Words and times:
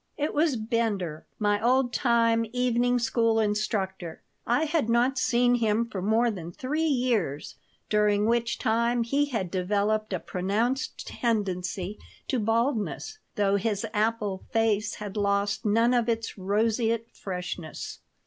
It 0.17 0.33
was 0.33 0.55
Bender, 0.55 1.27
my 1.37 1.63
old 1.63 1.93
time 1.93 2.43
evening 2.53 2.97
school 2.97 3.39
instructor. 3.39 4.23
I 4.47 4.63
had 4.65 4.89
not 4.89 5.19
seen 5.19 5.53
him 5.53 5.85
for 5.85 6.01
more 6.01 6.31
than 6.31 6.51
three 6.51 6.81
years, 6.87 7.53
during 7.87 8.25
which 8.25 8.57
time 8.57 9.03
he 9.03 9.25
had 9.25 9.51
developed 9.51 10.11
a 10.11 10.19
pronounced 10.19 11.05
tendency 11.07 11.99
to 12.29 12.39
baldness, 12.39 13.19
though 13.35 13.57
his 13.57 13.85
apple 13.93 14.43
face 14.49 14.95
had 14.95 15.15
lost 15.17 15.65
none 15.65 15.93
of 15.93 16.09
its 16.09 16.35
roseate 16.35 17.15
freshness. 17.15 17.99